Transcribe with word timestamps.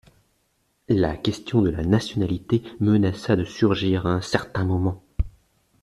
La 0.89 1.15
question 1.15 1.61
de 1.61 1.69
nationalité 1.69 2.63
menaça 2.79 3.35
de 3.35 3.43
surgir 3.45 4.07
à 4.07 4.13
un 4.13 4.21
certain 4.21 4.65
moment. 4.65 5.03